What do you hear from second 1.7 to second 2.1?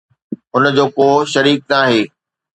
ناهي